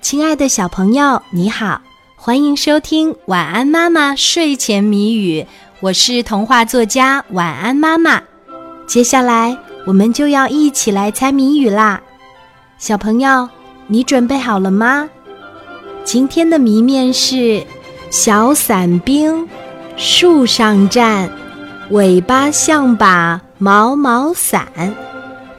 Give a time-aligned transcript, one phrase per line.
[0.00, 1.82] 亲爱的小朋友，你好，
[2.16, 5.42] 欢迎收听《晚安妈妈睡前谜语》，
[5.80, 8.20] 我是童话作家晚安妈妈。
[8.86, 12.00] 接下来我们就要一起来猜谜语啦，
[12.78, 13.48] 小朋友，
[13.88, 15.08] 你准备好了吗？
[16.02, 17.62] 今天的谜面是：
[18.08, 19.46] 小伞兵
[19.96, 21.30] 树上站，
[21.90, 24.66] 尾巴像把毛毛伞，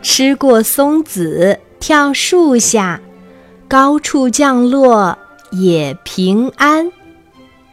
[0.01, 2.99] 吃过松子跳树下。
[3.71, 5.17] 高处降落
[5.49, 6.91] 也平安。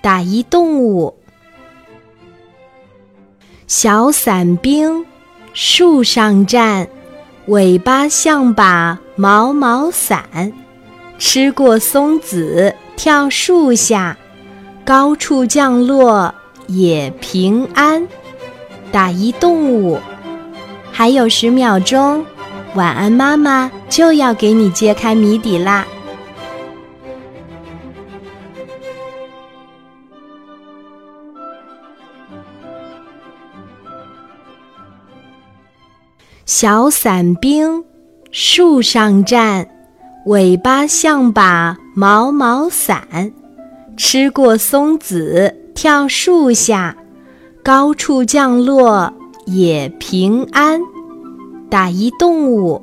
[0.00, 1.18] 打一动物。
[3.66, 5.04] 小伞兵
[5.54, 6.86] 树上站，
[7.46, 10.52] 尾巴像把毛毛伞。
[11.18, 14.16] 吃过松子跳树下，
[14.84, 16.32] 高处降落
[16.68, 18.06] 也平安。
[18.92, 19.98] 打一动物。
[20.92, 22.24] 还有十秒钟。
[22.74, 25.86] 晚安，妈妈就要给你揭开谜底啦！
[36.44, 37.84] 小伞兵
[38.30, 39.68] 树上站，
[40.26, 43.32] 尾巴像把毛毛伞。
[43.96, 46.96] 吃过松子跳树下，
[47.62, 49.12] 高处降落
[49.46, 50.80] 也平安。
[51.70, 52.82] 打一动物，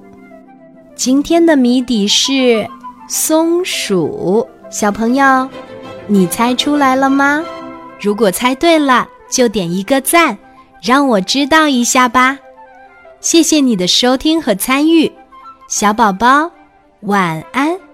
[0.95, 2.67] 今天的谜底是
[3.09, 4.47] 松鼠。
[4.69, 5.49] 小朋友，
[6.07, 7.43] 你猜出来了吗？
[7.99, 10.37] 如果猜对了，就点一个赞，
[10.83, 12.37] 让我知道一下吧。
[13.19, 15.11] 谢谢你的收听和参与，
[15.67, 16.51] 小宝宝，
[17.01, 17.84] 晚安。